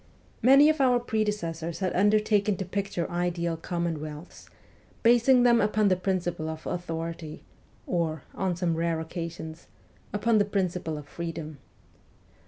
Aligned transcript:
Many 0.41 0.67
of 0.67 0.81
our 0.81 0.99
predecessors 0.99 1.77
had 1.77 1.93
undertaken 1.93 2.57
to 2.57 2.65
picture 2.65 3.07
ideal 3.11 3.55
commonwealths, 3.55 4.49
basing 5.03 5.43
them 5.43 5.61
upon 5.61 5.89
the 5.89 5.95
principle 5.95 6.49
of 6.49 6.65
authority, 6.65 7.43
or, 7.85 8.23
on 8.33 8.55
some 8.55 8.75
rare 8.75 8.99
occasions 8.99 9.67
upon 10.11 10.39
the 10.39 10.45
principle 10.45 10.97
of 10.97 11.07
freedom. 11.07 11.59